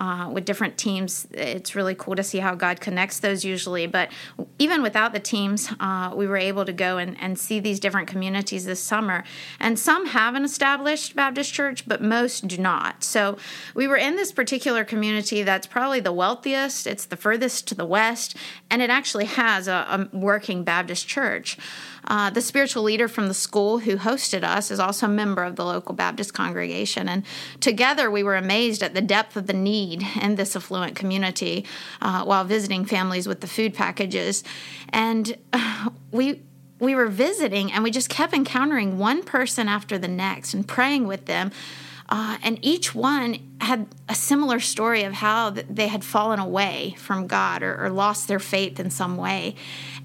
uh, 0.00 0.30
with 0.32 0.44
different 0.44 0.78
teams. 0.78 1.26
It's 1.32 1.74
really 1.74 1.94
cool 1.94 2.16
to 2.16 2.22
see 2.22 2.38
how 2.38 2.54
God 2.54 2.80
connects 2.80 3.20
those 3.20 3.44
usually. 3.44 3.86
But 3.86 4.10
even 4.58 4.82
without 4.82 5.12
the 5.12 5.20
teams, 5.20 5.70
uh, 5.80 6.12
we 6.14 6.26
were 6.26 6.36
able 6.36 6.64
to 6.64 6.72
go 6.72 6.98
and, 6.98 7.16
and 7.20 7.38
see 7.38 7.60
these 7.60 7.80
different 7.80 8.08
communities 8.08 8.64
this 8.64 8.80
summer. 8.80 9.24
And 9.60 9.78
some 9.78 10.06
have 10.06 10.34
an 10.34 10.44
established 10.44 11.16
Baptist 11.16 11.52
church, 11.52 11.86
but 11.86 12.02
most 12.02 12.46
do 12.48 12.58
not. 12.58 13.04
So 13.04 13.36
we 13.74 13.86
were 13.86 13.96
in 13.96 14.16
this 14.16 14.32
particular 14.32 14.84
community 14.84 15.42
that's 15.42 15.66
probably 15.66 16.00
the 16.00 16.12
wealthiest, 16.12 16.86
it's 16.86 17.06
the 17.06 17.16
furthest 17.16 17.66
to 17.68 17.74
the 17.74 17.86
west, 17.86 18.36
and 18.70 18.82
it 18.82 18.90
actually 18.90 19.26
has 19.26 19.68
a, 19.68 20.08
a 20.12 20.16
working 20.16 20.64
Baptist 20.64 21.08
church. 21.08 21.58
Uh, 22.06 22.30
the 22.30 22.40
spiritual 22.40 22.82
leader 22.82 23.06
from 23.06 23.28
the 23.28 23.34
school 23.34 23.78
who 23.78 23.96
hosted 23.96 24.42
us 24.42 24.70
is 24.70 24.80
also 24.80 25.06
a 25.06 25.08
member 25.08 25.44
of 25.44 25.56
the 25.56 25.64
local 25.64 25.94
Baptist 25.94 26.34
congregation. 26.34 27.08
And 27.08 27.24
together 27.60 28.10
we 28.10 28.22
were 28.22 28.36
amazed 28.36 28.82
at 28.82 28.94
the 28.94 29.00
depth 29.00 29.31
of 29.36 29.46
the 29.46 29.52
need 29.52 30.02
in 30.20 30.36
this 30.36 30.56
affluent 30.56 30.96
community 30.96 31.64
uh, 32.00 32.24
while 32.24 32.44
visiting 32.44 32.84
families 32.84 33.26
with 33.26 33.40
the 33.40 33.46
food 33.46 33.74
packages. 33.74 34.44
And 34.88 35.36
uh, 35.52 35.90
we 36.10 36.40
we 36.78 36.94
were 36.94 37.08
visiting 37.08 37.72
and 37.72 37.84
we 37.84 37.90
just 37.90 38.08
kept 38.08 38.34
encountering 38.34 38.98
one 38.98 39.22
person 39.22 39.68
after 39.68 39.98
the 39.98 40.08
next 40.08 40.54
and 40.54 40.66
praying 40.66 41.06
with 41.06 41.26
them 41.26 41.50
Uh, 42.12 42.36
and 42.42 42.58
each 42.60 42.94
one 42.94 43.38
had 43.60 43.86
a 44.06 44.14
similar 44.14 44.60
story 44.60 45.02
of 45.04 45.14
how 45.14 45.50
they 45.50 45.88
had 45.88 46.04
fallen 46.04 46.38
away 46.38 46.94
from 46.98 47.26
God 47.26 47.62
or, 47.62 47.74
or 47.82 47.88
lost 47.88 48.28
their 48.28 48.40
faith 48.40 48.78
in 48.78 48.90
some 48.90 49.16
way. 49.16 49.54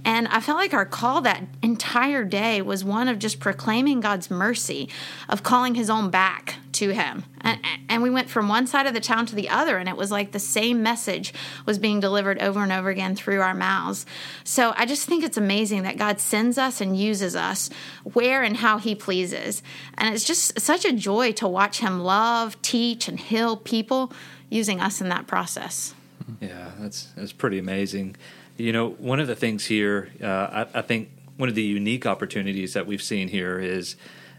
And 0.05 0.27
I 0.29 0.39
felt 0.39 0.57
like 0.57 0.73
our 0.73 0.85
call 0.85 1.21
that 1.21 1.43
entire 1.61 2.23
day 2.23 2.61
was 2.61 2.85
one 2.85 3.09
of 3.09 3.19
just 3.19 3.39
proclaiming 3.39 3.99
God's 3.99 4.31
mercy, 4.31 4.87
of 5.27 5.43
calling 5.43 5.75
his 5.75 5.89
own 5.89 6.09
back 6.09 6.55
to 6.77 6.93
him. 6.93 7.23
And, 7.41 7.59
and, 7.89 8.03
we 8.03 8.09
went 8.09 8.29
from 8.29 8.47
one 8.47 8.67
side 8.67 8.85
of 8.85 8.93
the 8.93 8.99
town 8.99 9.25
to 9.27 9.35
the 9.35 9.49
other, 9.49 9.77
and 9.77 9.89
it 9.89 9.97
was 9.97 10.11
like 10.11 10.31
the 10.31 10.39
same 10.39 10.83
message 10.83 11.33
was 11.65 11.79
being 11.79 11.99
delivered 11.99 12.39
over 12.39 12.61
and 12.61 12.71
over 12.71 12.89
again 12.89 13.15
through 13.15 13.41
our 13.41 13.55
mouths. 13.55 14.05
So 14.43 14.73
I 14.75 14.85
just 14.85 15.07
think 15.07 15.23
it's 15.23 15.37
amazing 15.37 15.83
that 15.83 15.97
God 15.97 16.19
sends 16.19 16.57
us 16.57 16.79
and 16.79 16.95
uses 16.95 17.35
us 17.35 17.69
where 18.03 18.43
and 18.43 18.57
how 18.57 18.77
he 18.77 18.93
pleases. 18.93 19.63
And 19.97 20.13
it's 20.13 20.23
just 20.23 20.59
such 20.59 20.85
a 20.85 20.93
joy 20.93 21.31
to 21.33 21.47
watch 21.47 21.79
him 21.79 22.01
love, 22.01 22.61
teach, 22.61 23.07
and 23.07 23.19
heal 23.19 23.57
people 23.57 24.13
using 24.49 24.79
us 24.79 25.01
in 25.01 25.09
that 25.09 25.25
process. 25.25 25.95
Yeah, 26.39 26.71
that's 26.79 27.07
that's 27.15 27.33
pretty 27.33 27.57
amazing. 27.57 28.15
You 28.57 28.71
know, 28.71 28.89
one 28.89 29.19
of 29.19 29.27
the 29.27 29.35
things 29.35 29.65
here, 29.65 30.09
uh, 30.21 30.65
I, 30.73 30.79
I, 30.79 30.81
think 30.81 31.09
one 31.37 31.47
of 31.47 31.55
the 31.55 31.63
unique 31.63 32.05
opportunities 32.05 32.73
that 32.73 32.87
we've 32.87 33.01
seen 33.01 33.27
here 33.27 33.59
is 33.59 33.95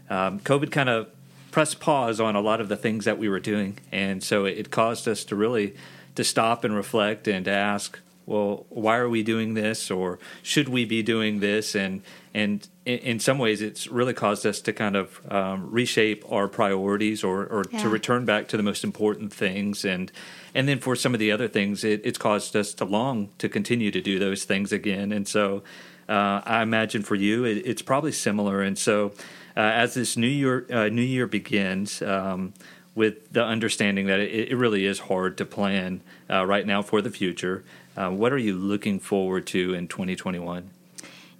um, 0.09 0.39
COVID 0.41 0.71
kind 0.71 0.89
of 0.89 1.07
pressed 1.51 1.79
pause 1.79 2.19
on 2.19 2.35
a 2.35 2.41
lot 2.41 2.61
of 2.61 2.69
the 2.69 2.75
things 2.75 3.05
that 3.05 3.17
we 3.17 3.29
were 3.29 3.39
doing, 3.39 3.77
and 3.91 4.23
so 4.23 4.45
it 4.45 4.71
caused 4.71 5.07
us 5.07 5.23
to 5.25 5.35
really 5.35 5.75
to 6.15 6.23
stop 6.23 6.63
and 6.63 6.75
reflect 6.75 7.27
and 7.27 7.45
to 7.45 7.51
ask, 7.51 7.99
well, 8.25 8.65
why 8.69 8.97
are 8.97 9.09
we 9.09 9.23
doing 9.23 9.55
this, 9.55 9.89
or 9.89 10.19
should 10.43 10.69
we 10.69 10.85
be 10.85 11.01
doing 11.01 11.39
this, 11.39 11.75
and 11.75 12.01
and 12.33 12.67
in, 12.85 13.19
some 13.19 13.37
ways, 13.37 13.61
it's 13.61 13.87
really 13.87 14.13
caused 14.13 14.45
us 14.45 14.61
to 14.61 14.73
kind 14.73 14.95
of 14.95 15.19
um, 15.31 15.69
reshape 15.71 16.23
our 16.31 16.47
priorities, 16.47 17.23
or, 17.23 17.45
or 17.45 17.63
yeah. 17.71 17.79
to 17.79 17.89
return 17.89 18.25
back 18.25 18.47
to 18.47 18.57
the 18.57 18.63
most 18.63 18.83
important 18.83 19.33
things, 19.33 19.83
and 19.83 20.11
and 20.53 20.67
then 20.67 20.79
for 20.79 20.95
some 20.95 21.13
of 21.13 21.19
the 21.19 21.31
other 21.31 21.47
things, 21.47 21.83
it, 21.83 22.01
it's 22.03 22.17
caused 22.17 22.55
us 22.55 22.73
to 22.75 22.85
long 22.85 23.29
to 23.39 23.49
continue 23.49 23.91
to 23.91 24.01
do 24.01 24.19
those 24.19 24.43
things 24.43 24.71
again. 24.71 25.11
And 25.11 25.27
so 25.27 25.63
uh, 26.09 26.41
I 26.45 26.61
imagine 26.61 27.03
for 27.03 27.15
you, 27.15 27.45
it, 27.45 27.57
it's 27.65 27.81
probably 27.81 28.11
similar. 28.11 28.61
And 28.61 28.77
so 28.77 29.13
uh, 29.55 29.61
as 29.61 29.93
this 29.93 30.17
new 30.17 30.27
year 30.27 30.65
uh, 30.69 30.89
new 30.89 31.01
year 31.01 31.27
begins. 31.27 32.01
Um, 32.01 32.53
with 32.95 33.31
the 33.31 33.43
understanding 33.43 34.07
that 34.07 34.19
it, 34.19 34.51
it, 34.51 34.55
really 34.57 34.85
is 34.85 34.99
hard 34.99 35.37
to 35.37 35.45
plan 35.45 36.01
uh, 36.29 36.45
right 36.45 36.65
now 36.65 36.81
for 36.81 37.01
the 37.01 37.09
future, 37.09 37.63
uh, 37.95 38.09
what 38.09 38.33
are 38.33 38.37
you 38.37 38.57
looking 38.57 38.99
forward 38.99 39.47
to 39.47 39.73
in 39.73 39.87
2021? 39.87 40.69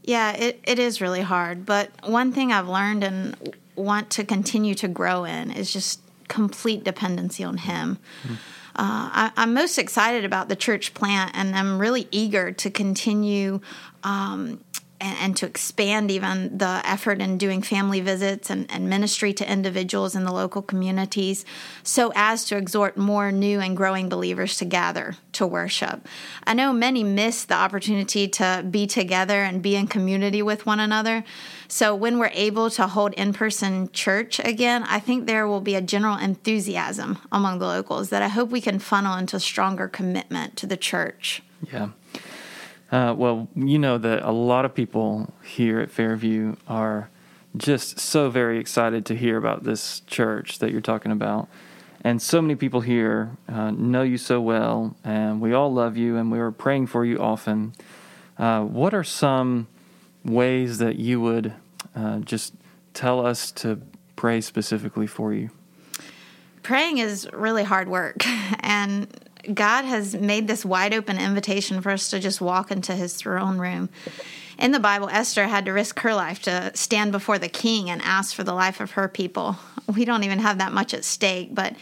Yeah, 0.03 0.31
it, 0.31 0.61
it 0.63 0.79
is 0.79 1.01
really 1.01 1.21
hard. 1.21 1.65
But 1.65 1.89
one 2.07 2.31
thing 2.31 2.53
I've 2.53 2.69
learned 2.69 3.03
and 3.03 3.55
want 3.75 4.09
to 4.11 4.23
continue 4.23 4.73
to 4.75 4.87
grow 4.87 5.25
in 5.25 5.51
is 5.51 5.73
just 5.73 5.99
complete 6.29 6.83
dependency 6.83 7.43
on 7.43 7.57
Him. 7.57 7.97
Mm-hmm. 8.23 8.35
Uh, 8.75 9.31
I, 9.35 9.43
am 9.43 9.53
most 9.53 9.77
excited 9.77 10.25
about 10.25 10.49
the 10.49 10.55
church 10.55 10.93
plant, 10.93 11.31
and 11.33 11.55
I'm 11.55 11.79
really 11.79 12.07
eager 12.11 12.51
to 12.51 12.69
continue 12.69 13.61
um, 14.03 14.63
and, 15.01 15.17
and, 15.19 15.37
to 15.37 15.45
expand 15.45 16.11
even 16.11 16.57
the 16.57 16.81
effort 16.83 17.21
in 17.21 17.37
doing 17.37 17.61
family 17.61 18.01
visits 18.01 18.49
and, 18.49 18.69
and, 18.71 18.89
ministry 18.89 19.33
to 19.33 19.49
individuals 19.49 20.15
in 20.15 20.23
the 20.23 20.31
local 20.31 20.61
communities 20.61 21.45
so 21.83 22.11
as 22.15 22.45
to 22.45 22.57
exhort 22.57 22.97
more 22.97 23.31
new 23.31 23.59
and 23.59 23.77
growing 23.77 24.09
believers 24.09 24.57
to 24.57 24.65
gather 24.65 25.15
to 25.33 25.45
worship. 25.45 26.07
I 26.45 26.53
know 26.53 26.73
many 26.73 27.03
miss 27.03 27.45
the 27.45 27.55
opportunity 27.55 28.27
to 28.27 28.65
be 28.69 28.87
together 28.87 29.43
and 29.43 29.61
be 29.61 29.75
in 29.75 29.87
community 29.87 30.41
with 30.41 30.65
one 30.65 30.79
another. 30.79 31.23
So 31.67 31.93
when 31.95 32.17
we're 32.17 32.31
able 32.33 32.69
to 32.71 32.87
hold 32.87 33.13
in 33.13 33.31
person 33.33 33.91
church 33.91 34.39
again, 34.39 34.83
I 34.83 34.99
think 34.99 35.27
there 35.27 35.47
will 35.47 35.61
be 35.61 35.75
a 35.75 35.81
general 35.81 36.17
enthusiasm 36.17 37.19
among 37.31 37.59
the 37.59 37.67
locals 37.67 38.09
that 38.09 38.21
I 38.21 38.27
hope 38.27 38.49
we 38.49 38.61
can 38.61 38.79
funnel 38.79 39.17
into 39.17 39.39
stronger 39.39 39.87
commitment 39.87 40.57
to 40.57 40.67
the 40.67 40.77
church. 40.77 41.43
Yeah. 41.71 41.89
Uh, 42.91 43.13
well, 43.15 43.47
you 43.55 43.77
know 43.77 43.97
that 43.97 44.23
a 44.23 44.31
lot 44.31 44.65
of 44.65 44.73
people 44.73 45.31
here 45.43 45.79
at 45.79 45.91
Fairview 45.91 46.55
are 46.67 47.09
just 47.55 47.99
so 47.99 48.29
very 48.29 48.59
excited 48.59 49.05
to 49.05 49.15
hear 49.15 49.37
about 49.37 49.63
this 49.63 50.01
church 50.01 50.59
that 50.59 50.71
you're 50.71 50.81
talking 50.81 51.11
about. 51.11 51.47
And 52.01 52.21
so 52.21 52.41
many 52.41 52.55
people 52.55 52.81
here 52.81 53.31
uh, 53.47 53.71
know 53.71 54.03
you 54.03 54.17
so 54.17 54.39
well, 54.39 54.95
and 55.03 55.41
we 55.41 55.53
all 55.53 55.71
love 55.71 55.97
you, 55.97 56.15
and 56.15 56.31
we 56.31 56.39
are 56.39 56.51
praying 56.51 56.87
for 56.87 57.03
you 57.03 57.19
often. 57.19 57.73
Uh, 58.37 58.61
what 58.61 58.93
are 58.93 59.03
some 59.03 59.67
ways 60.23 60.77
that 60.77 60.95
you 60.95 61.19
would 61.19 61.53
uh, 61.95 62.19
just 62.19 62.53
tell 62.93 63.25
us 63.25 63.51
to 63.51 63.81
pray 64.15 64.39
specifically 64.39 65.07
for 65.07 65.33
you? 65.33 65.49
Praying 66.63 66.99
is 66.99 67.27
really 67.33 67.63
hard 67.63 67.89
work, 67.89 68.25
and 68.59 69.07
God 69.53 69.85
has 69.85 70.15
made 70.15 70.47
this 70.47 70.65
wide 70.65 70.93
open 70.93 71.19
invitation 71.19 71.81
for 71.81 71.91
us 71.91 72.09
to 72.09 72.19
just 72.19 72.41
walk 72.41 72.71
into 72.71 72.93
his 72.95 73.13
throne 73.15 73.57
room. 73.57 73.89
In 74.57 74.71
the 74.71 74.79
Bible, 74.79 75.09
Esther 75.09 75.47
had 75.47 75.65
to 75.65 75.73
risk 75.73 75.99
her 75.99 76.13
life 76.13 76.41
to 76.43 76.71
stand 76.75 77.11
before 77.11 77.39
the 77.39 77.47
king 77.47 77.89
and 77.89 78.01
ask 78.01 78.35
for 78.35 78.43
the 78.43 78.53
life 78.53 78.79
of 78.79 78.91
her 78.91 79.07
people. 79.07 79.57
We 79.87 80.05
don't 80.05 80.23
even 80.23 80.39
have 80.39 80.59
that 80.59 80.73
much 80.73 80.93
at 80.93 81.03
stake, 81.05 81.55
but 81.55 81.75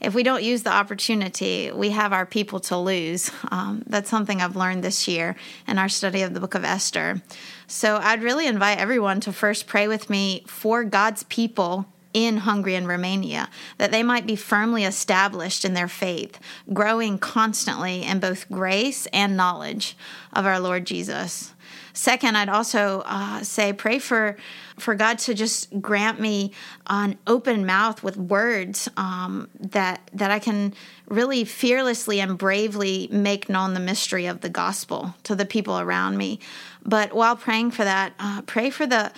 if 0.00 0.14
we 0.14 0.22
don't 0.22 0.42
use 0.42 0.62
the 0.62 0.72
opportunity, 0.72 1.70
we 1.72 1.90
have 1.90 2.12
our 2.12 2.26
people 2.26 2.60
to 2.60 2.76
lose. 2.76 3.30
Um, 3.50 3.82
that's 3.86 4.10
something 4.10 4.42
I've 4.42 4.56
learned 4.56 4.82
this 4.82 5.06
year 5.06 5.36
in 5.66 5.78
our 5.78 5.88
study 5.88 6.22
of 6.22 6.34
the 6.34 6.40
book 6.40 6.54
of 6.54 6.64
Esther. 6.64 7.22
So 7.66 7.96
I'd 7.96 8.22
really 8.22 8.46
invite 8.46 8.78
everyone 8.78 9.20
to 9.20 9.32
first 9.32 9.66
pray 9.66 9.88
with 9.88 10.10
me 10.10 10.44
for 10.46 10.84
God's 10.84 11.22
people 11.24 11.86
in 12.14 12.38
Hungary 12.38 12.76
and 12.76 12.88
Romania, 12.88 13.50
that 13.76 13.90
they 13.90 14.02
might 14.02 14.26
be 14.26 14.36
firmly 14.36 14.84
established 14.84 15.64
in 15.64 15.74
their 15.74 15.88
faith, 15.88 16.38
growing 16.72 17.18
constantly 17.18 18.04
in 18.04 18.20
both 18.20 18.48
grace 18.48 19.06
and 19.12 19.36
knowledge 19.36 19.96
of 20.32 20.46
our 20.46 20.60
Lord 20.60 20.86
Jesus. 20.86 21.52
Second, 21.92 22.36
I'd 22.36 22.48
also 22.48 23.02
uh, 23.06 23.42
say 23.42 23.72
pray 23.72 23.98
for 23.98 24.36
for 24.78 24.96
God 24.96 25.20
to 25.20 25.34
just 25.34 25.80
grant 25.80 26.18
me 26.18 26.50
an 26.88 27.16
open 27.28 27.64
mouth 27.64 28.02
with 28.02 28.16
words 28.16 28.88
um, 28.96 29.48
that 29.60 30.10
that 30.12 30.32
I 30.32 30.40
can 30.40 30.74
really 31.06 31.44
fearlessly 31.44 32.18
and 32.20 32.36
bravely 32.36 33.08
make 33.12 33.48
known 33.48 33.74
the 33.74 33.80
mystery 33.80 34.26
of 34.26 34.40
the 34.40 34.48
gospel 34.48 35.14
to 35.22 35.36
the 35.36 35.44
people 35.44 35.78
around 35.78 36.16
me. 36.16 36.40
But 36.84 37.12
while 37.14 37.36
praying 37.36 37.70
for 37.70 37.84
that, 37.84 38.12
uh, 38.18 38.42
pray 38.42 38.70
for 38.70 38.86
the 38.86 39.12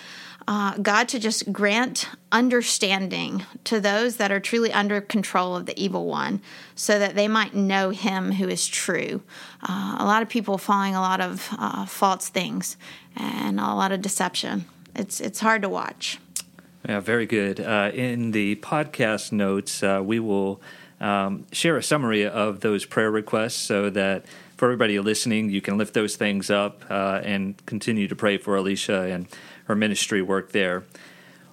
uh, 0.47 0.77
God 0.77 1.09
to 1.09 1.19
just 1.19 1.51
grant 1.51 2.09
understanding 2.31 3.45
to 3.65 3.81
those 3.81 4.15
that 4.17 4.31
are 4.31 4.39
truly 4.39 4.71
under 4.71 5.01
control 5.01 5.55
of 5.55 5.65
the 5.65 5.77
evil 5.81 6.05
one 6.05 6.41
so 6.75 6.97
that 6.97 7.15
they 7.15 7.27
might 7.27 7.53
know 7.53 7.89
him 7.89 8.31
who 8.31 8.47
is 8.47 8.67
true. 8.67 9.21
Uh, 9.67 9.97
a 9.99 10.05
lot 10.05 10.21
of 10.21 10.29
people 10.29 10.57
following 10.57 10.95
a 10.95 11.01
lot 11.01 11.19
of 11.19 11.49
uh, 11.57 11.85
false 11.85 12.29
things 12.29 12.77
and 13.15 13.59
a 13.59 13.73
lot 13.73 13.91
of 13.91 14.01
deception. 14.01 14.65
It's, 14.95 15.19
it's 15.19 15.41
hard 15.41 15.61
to 15.63 15.69
watch. 15.69 16.19
Yeah, 16.87 17.01
very 17.01 17.25
good. 17.25 17.59
Uh, 17.59 17.91
in 17.93 18.31
the 18.31 18.55
podcast 18.57 19.33
notes, 19.33 19.83
uh, 19.83 20.01
we 20.03 20.19
will 20.19 20.61
um, 21.01 21.45
share 21.51 21.75
a 21.75 21.83
summary 21.83 22.25
of 22.25 22.61
those 22.61 22.85
prayer 22.85 23.11
requests 23.11 23.57
so 23.57 23.89
that 23.89 24.25
for 24.55 24.65
everybody 24.65 24.99
listening, 24.99 25.49
you 25.49 25.61
can 25.61 25.77
lift 25.77 25.93
those 25.93 26.15
things 26.15 26.49
up 26.49 26.83
uh, 26.89 27.21
and 27.23 27.63
continue 27.65 28.07
to 28.07 28.15
pray 28.15 28.37
for 28.37 28.55
Alicia 28.55 29.01
and 29.01 29.27
her 29.67 29.75
ministry 29.75 30.21
work 30.21 30.51
there. 30.51 30.83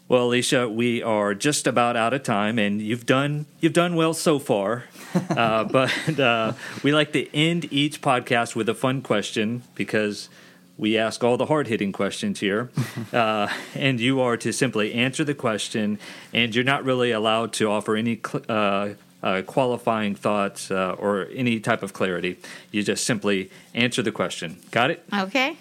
Well, 0.07 0.25
Alicia, 0.27 0.69
we 0.69 1.03
are 1.03 1.35
just 1.35 1.67
about 1.67 1.97
out 1.97 2.13
of 2.13 2.23
time, 2.23 2.59
and 2.59 2.81
you've 2.81 3.07
done 3.07 3.47
you've 3.61 3.73
done 3.73 3.95
well 3.95 4.15
so 4.15 4.39
far. 4.39 4.85
Uh, 5.15 5.63
but 5.63 6.19
uh, 6.19 6.53
we 6.83 6.93
like 6.93 7.13
to 7.13 7.33
end 7.33 7.73
each 7.73 8.01
podcast 8.01 8.57
with 8.57 8.69
a 8.69 8.75
fun 8.75 9.01
question 9.01 9.63
because 9.77 10.29
we 10.77 10.99
ask 10.99 11.23
all 11.23 11.37
the 11.37 11.47
hard 11.47 11.69
hitting 11.69 11.93
questions 11.93 12.41
here, 12.41 12.69
uh, 13.13 13.47
and 13.77 14.01
you 14.01 14.21
are 14.21 14.37
to 14.37 14.53
simply 14.53 14.93
answer 14.93 15.23
the 15.23 15.35
question, 15.35 16.01
and 16.33 16.53
you're 16.53 16.65
not 16.65 16.85
really 16.85 17.13
allowed 17.13 17.53
to 17.53 17.71
offer 17.71 17.95
any 17.95 18.17
cl- 18.27 18.45
uh, 18.49 18.89
uh, 19.23 19.43
qualifying 19.43 20.17
thoughts 20.17 20.71
uh, 20.73 20.97
or 20.99 21.29
any 21.33 21.61
type 21.61 21.85
of 21.85 21.93
clarity. 21.93 22.37
You 22.73 22.83
just 22.83 23.07
simply 23.07 23.51
answer 23.73 24.03
the 24.03 24.13
question. 24.13 24.59
Got 24.73 24.91
it? 24.91 25.05
Okay. 25.13 25.57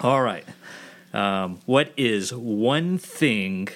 All 0.00 0.22
right. 0.22 0.44
Um, 1.14 1.60
what 1.64 1.92
is 1.96 2.34
one 2.34 2.98
thing 2.98 3.68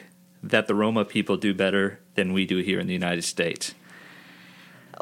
that 0.42 0.66
the 0.66 0.75
Roma 0.75 1.04
people 1.04 1.37
do 1.37 1.54
better 1.54 2.00
than 2.14 2.33
we 2.33 2.45
do 2.45 2.59
here 2.59 2.80
in 2.80 2.88
the 2.88 2.92
United 2.92 3.23
States? 3.23 3.75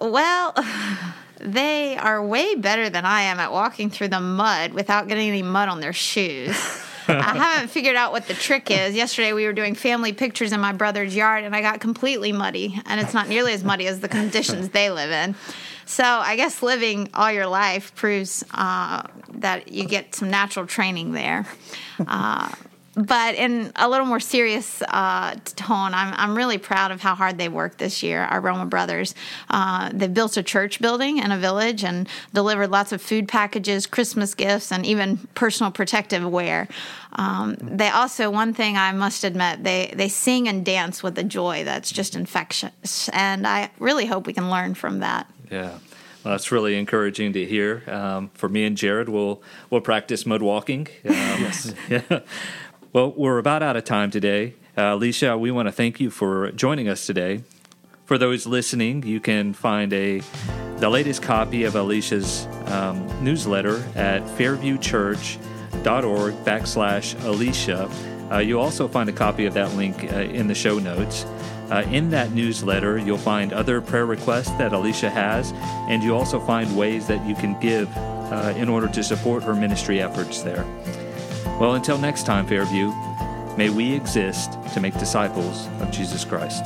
Well, 0.00 0.55
they 1.40 1.97
are 1.97 2.25
way 2.25 2.55
better 2.55 2.90
than 2.90 3.07
I 3.07 3.23
am 3.23 3.40
at 3.40 3.52
walking 3.52 3.88
through 3.88 4.09
the 4.09 4.21
mud 4.21 4.75
without 4.75 5.09
getting 5.09 5.28
any 5.28 5.43
mud 5.43 5.71
on 5.71 5.81
their 5.81 5.95
shoes. 5.95 6.55
I 7.09 7.37
haven't 7.37 7.69
figured 7.69 7.97
out 7.97 8.12
what 8.12 8.26
the 8.26 8.35
trick 8.35 8.71
is. 8.71 8.95
Yesterday 8.95 9.33
we 9.33 9.47
were 9.47 9.52
doing 9.52 9.75
family 9.75 10.12
pictures 10.12 10.52
in 10.52 10.61
my 10.61 10.73
brother's 10.73 11.16
yard 11.16 11.45
and 11.45 11.57
I 11.57 11.62
got 11.62 11.81
completely 11.81 12.33
muddy, 12.33 12.78
and 12.85 13.00
it's 13.00 13.14
not 13.14 13.28
nearly 13.28 13.52
as 13.52 13.64
muddy 13.64 13.87
as 13.87 14.00
the 14.00 14.09
conditions 14.09 14.71
they 14.71 14.90
live 14.90 15.11
in. 15.11 15.37
So 15.87 16.05
I 16.05 16.37
guess 16.37 16.62
living 16.62 17.09
all 17.14 17.31
your 17.31 17.47
life 17.47 17.95
proves 17.95 18.45
uh, 18.52 19.02
that 19.35 19.73
you 19.73 19.87
get 19.87 20.14
some 20.14 20.31
natural 20.31 20.66
training 20.66 21.12
there. 21.12 21.47
Uh, 22.07 22.52
but 22.97 23.35
in 23.35 23.73
a 23.76 23.88
little 23.88 24.07
more 24.07 24.21
serious 24.21 24.83
uh, 24.88 25.35
tone, 25.45 25.93
I'm, 25.93 26.14
I'm 26.14 26.35
really 26.35 26.57
proud 26.57 26.93
of 26.93 27.02
how 27.02 27.14
hard 27.14 27.37
they 27.37 27.49
worked 27.49 27.76
this 27.76 28.02
year. 28.02 28.23
Our 28.23 28.40
Roma 28.40 28.64
brothers, 28.64 29.14
uh, 29.50 29.90
they 29.93 30.09
built 30.09 30.38
a 30.38 30.43
church 30.43 30.81
building 30.81 31.19
in 31.19 31.31
a 31.31 31.38
village 31.38 31.85
and 31.85 32.09
delivered 32.33 32.71
lots 32.71 32.93
of 32.93 33.02
food 33.02 33.28
packages, 33.28 33.87
Christmas 33.87 34.35
gifts, 34.35 34.73
and 34.73 34.87
even 34.87 35.19
personal 35.35 35.71
protective 35.71 36.25
wear. 36.25 36.69
Um, 37.12 37.57
they 37.61 37.90
also, 37.90 38.31
one 38.31 38.55
thing 38.55 38.78
I 38.78 38.93
must 38.93 39.25
admit, 39.25 39.62
they, 39.62 39.93
they 39.95 40.09
sing 40.09 40.49
and 40.49 40.64
dance 40.64 41.02
with 41.02 41.19
a 41.19 41.25
joy 41.25 41.64
that's 41.64 41.93
just 41.93 42.16
infectious. 42.16 43.11
And 43.11 43.47
I 43.47 43.71
really 43.78 44.07
hope 44.07 44.26
we 44.26 44.33
can 44.33 44.50
learn 44.50 44.75
from 44.75 45.00
that. 45.00 45.31
Yeah. 45.50 45.79
Well, 46.25 46.35
that's 46.35 46.50
really 46.50 46.76
encouraging 46.76 47.33
to 47.35 47.45
hear. 47.45 47.85
Um, 47.87 48.31
for 48.35 48.49
me 48.49 48.65
and 48.65 48.76
Jared, 48.76 49.09
we'll 49.09 49.41
we'll 49.71 49.81
practice 49.81 50.26
mud 50.26 50.43
walking. 50.43 50.88
Um, 51.05 51.12
yes. 51.15 51.73
Yeah. 51.88 52.21
Well, 52.93 53.12
we're 53.12 53.38
about 53.38 53.62
out 53.62 53.76
of 53.76 53.85
time 53.85 54.11
today. 54.11 54.55
Uh, 54.76 54.95
Alicia, 54.95 55.37
we 55.37 55.50
want 55.50 55.69
to 55.69 55.73
thank 55.73 56.00
you 56.00 56.11
for 56.11 56.50
joining 56.53 56.88
us 56.88 57.07
today. 57.07 57.43
For 58.07 58.19
those 58.19 58.47
listening, 58.47 59.03
you 59.03 59.21
can 59.21 59.53
find 59.53 59.93
a 59.93 60.23
the 60.79 60.88
latest 60.88 61.23
copy 61.23 61.65
of 61.65 61.76
Alicia's 61.76 62.47
um, 62.67 63.07
newsletter 63.25 63.85
at 63.95 64.23
fairviewchurch.org 64.23 66.35
backslash 66.45 67.25
Alicia. 67.25 67.91
Uh, 68.31 68.38
you'll 68.38 68.61
also 68.61 68.88
find 68.88 69.09
a 69.09 69.12
copy 69.12 69.47
of 69.47 69.55
that 69.55 69.73
link 69.75 70.12
uh, 70.12 70.17
in 70.17 70.49
the 70.49 70.55
show 70.55 70.79
notes. 70.79 71.25
Uh, 71.71 71.83
in 71.91 72.11
that 72.11 72.33
newsletter, 72.33 72.99
you'll 72.99 73.19
find 73.19 73.53
other 73.53 73.81
prayer 73.81 74.07
requests 74.07 74.51
that 74.53 74.73
Alicia 74.73 75.11
has, 75.11 75.53
and 75.89 76.03
you 76.03 76.15
also 76.15 76.39
find 76.39 76.77
ways 76.77 77.07
that 77.07 77.27
you 77.27 77.35
can 77.35 77.59
give 77.61 77.89
uh, 77.97 78.55
in 78.57 78.69
order 78.69 78.89
to 78.89 79.03
support 79.03 79.43
her 79.43 79.55
ministry 79.55 80.01
efforts 80.01 80.43
there. 80.43 80.65
Well, 81.59 81.75
until 81.75 81.99
next 81.99 82.25
time, 82.25 82.47
Fairview, 82.47 82.93
may 83.57 83.71
we 83.71 83.93
exist 83.95 84.59
to 84.75 84.81
make 84.81 84.95
disciples 84.99 85.69
of 85.81 85.91
Jesus 85.91 86.25
Christ. 86.25 86.65